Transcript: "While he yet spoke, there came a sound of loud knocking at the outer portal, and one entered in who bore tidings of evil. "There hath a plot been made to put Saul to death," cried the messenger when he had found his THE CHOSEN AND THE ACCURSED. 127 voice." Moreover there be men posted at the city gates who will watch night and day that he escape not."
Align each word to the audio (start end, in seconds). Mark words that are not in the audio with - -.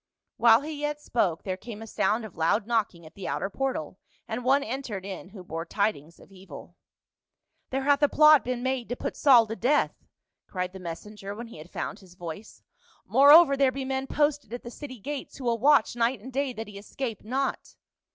"While 0.37 0.61
he 0.61 0.81
yet 0.81 0.99
spoke, 0.99 1.43
there 1.43 1.57
came 1.57 1.79
a 1.79 1.85
sound 1.85 2.25
of 2.25 2.35
loud 2.35 2.65
knocking 2.65 3.05
at 3.05 3.13
the 3.13 3.27
outer 3.27 3.51
portal, 3.51 3.99
and 4.27 4.43
one 4.43 4.63
entered 4.63 5.05
in 5.05 5.29
who 5.29 5.43
bore 5.43 5.63
tidings 5.63 6.19
of 6.19 6.31
evil. 6.31 6.75
"There 7.69 7.83
hath 7.83 8.01
a 8.01 8.09
plot 8.09 8.43
been 8.43 8.63
made 8.63 8.89
to 8.89 8.95
put 8.95 9.15
Saul 9.15 9.45
to 9.45 9.55
death," 9.55 10.07
cried 10.47 10.73
the 10.73 10.79
messenger 10.79 11.35
when 11.35 11.49
he 11.49 11.59
had 11.59 11.69
found 11.69 11.99
his 11.99 12.15
THE 12.15 12.15
CHOSEN 12.17 12.29
AND 12.29 12.37
THE 12.39 12.39
ACCURSED. 12.39 12.63
127 13.05 13.07
voice." 13.13 13.13
Moreover 13.13 13.55
there 13.55 13.71
be 13.71 13.85
men 13.85 14.07
posted 14.07 14.51
at 14.53 14.63
the 14.63 14.71
city 14.71 14.97
gates 14.99 15.37
who 15.37 15.43
will 15.43 15.59
watch 15.59 15.95
night 15.95 16.19
and 16.19 16.33
day 16.33 16.51
that 16.51 16.67
he 16.67 16.79
escape 16.79 17.23
not." 17.23 17.75